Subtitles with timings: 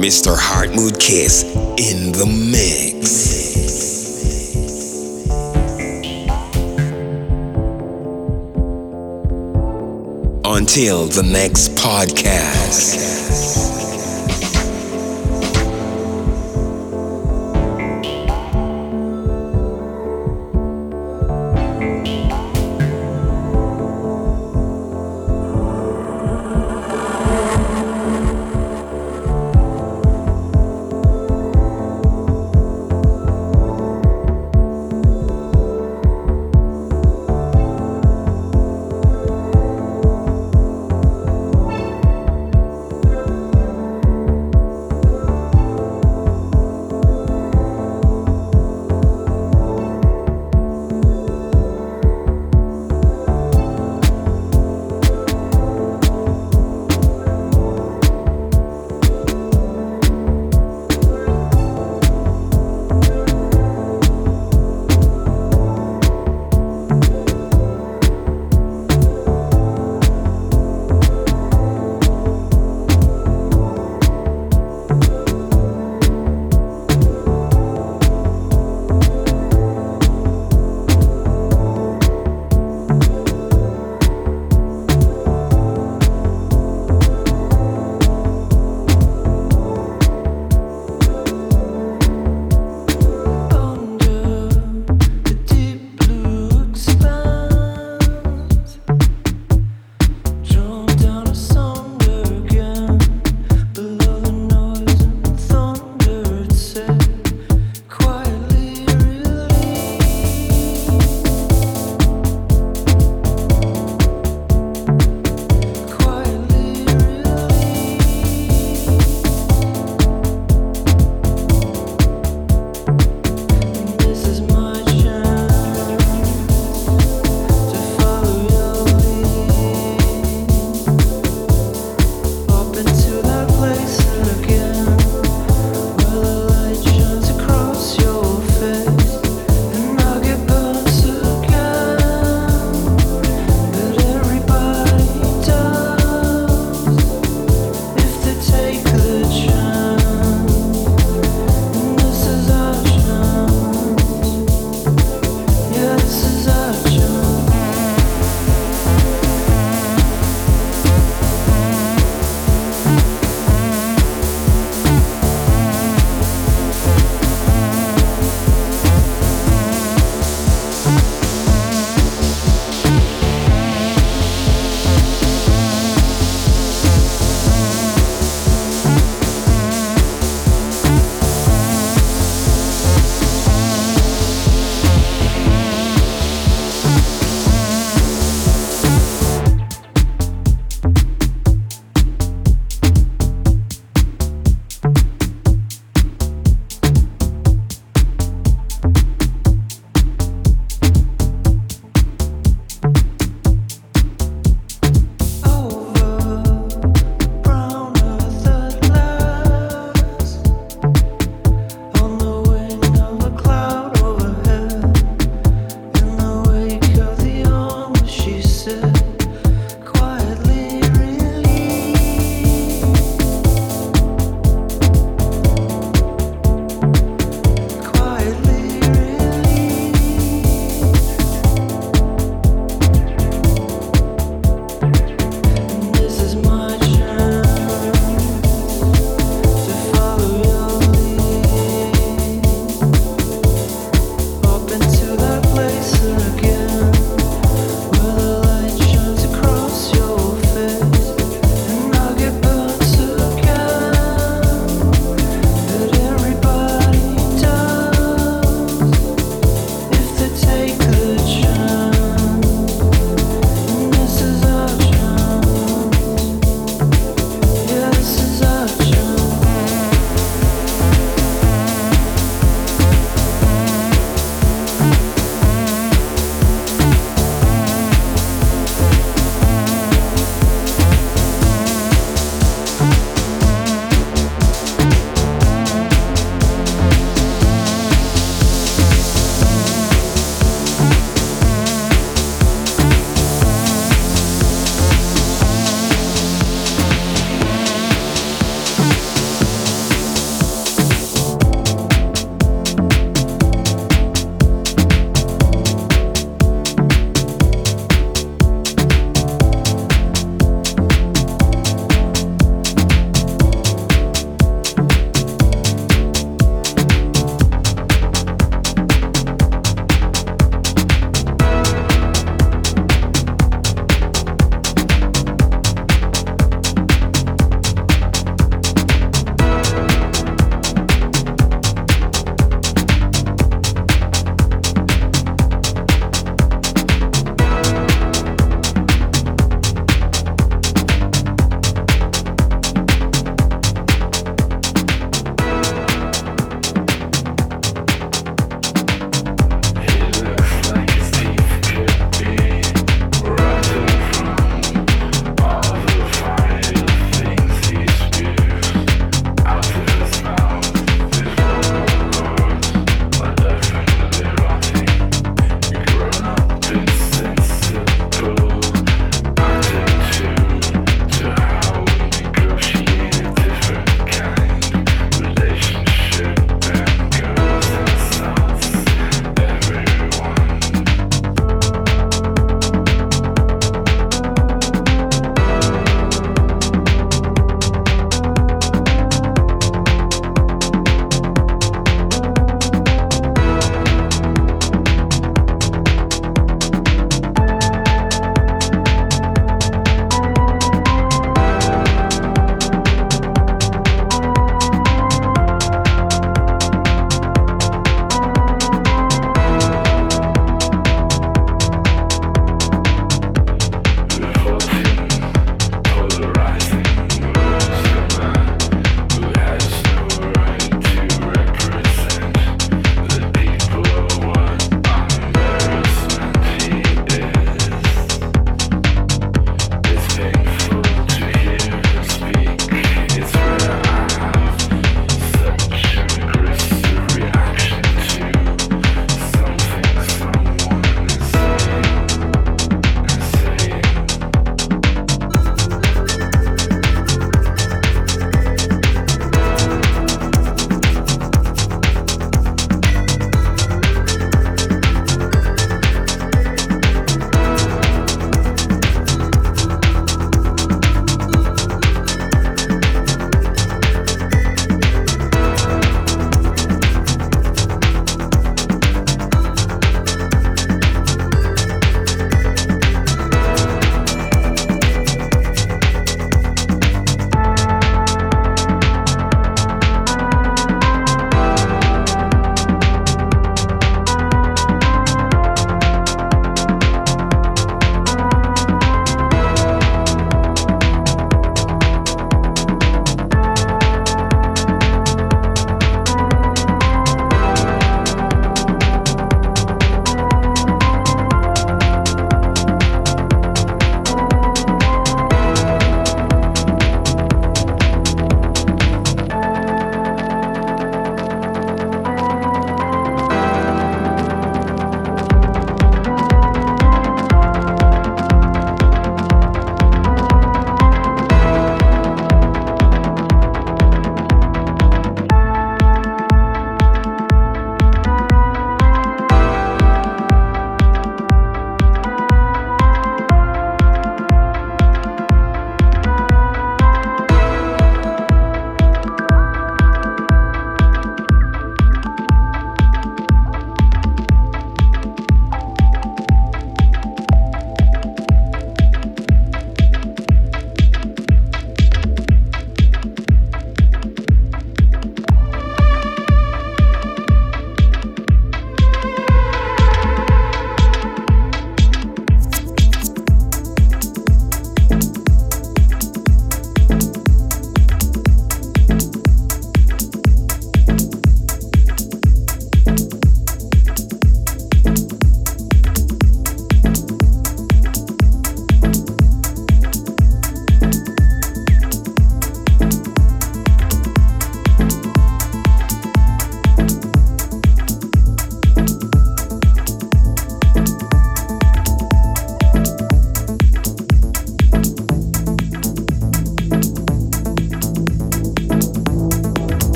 [0.00, 0.34] Mr.
[0.34, 1.42] Heartmood Kiss
[1.76, 3.20] in the mix.
[10.42, 13.19] Until the next podcast.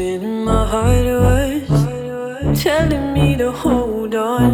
[0.00, 4.50] Something in my heart was telling me to hold on,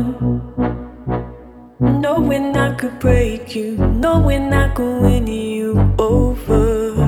[1.78, 7.06] knowing I could break you, knowing I could win you over.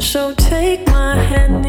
[0.00, 1.66] So take my hand